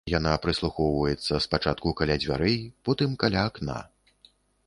Яна 0.11 0.31
прыслухоўваецца 0.43 1.39
спачатку 1.45 1.93
каля 2.01 2.15
дзвярэй, 2.23 2.57
потым 2.89 3.09
каля 3.25 3.41
акна. 3.53 3.79